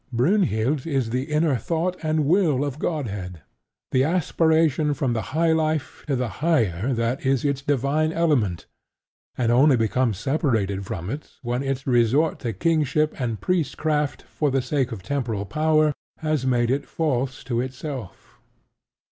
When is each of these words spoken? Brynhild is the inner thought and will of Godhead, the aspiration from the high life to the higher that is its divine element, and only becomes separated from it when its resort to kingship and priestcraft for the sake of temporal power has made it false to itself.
Brynhild 0.11 0.87
is 0.87 1.11
the 1.11 1.25
inner 1.25 1.55
thought 1.57 1.95
and 2.01 2.25
will 2.25 2.65
of 2.65 2.79
Godhead, 2.79 3.43
the 3.91 4.03
aspiration 4.03 4.95
from 4.95 5.13
the 5.13 5.21
high 5.37 5.51
life 5.51 6.03
to 6.07 6.15
the 6.15 6.27
higher 6.41 6.91
that 6.91 7.23
is 7.23 7.45
its 7.45 7.61
divine 7.61 8.11
element, 8.11 8.65
and 9.37 9.51
only 9.51 9.77
becomes 9.77 10.17
separated 10.17 10.87
from 10.87 11.11
it 11.11 11.29
when 11.43 11.61
its 11.61 11.85
resort 11.85 12.39
to 12.39 12.51
kingship 12.51 13.13
and 13.21 13.41
priestcraft 13.41 14.23
for 14.23 14.49
the 14.49 14.63
sake 14.63 14.91
of 14.91 15.03
temporal 15.03 15.45
power 15.45 15.93
has 16.17 16.47
made 16.47 16.71
it 16.71 16.87
false 16.87 17.43
to 17.43 17.59
itself. 17.61 18.39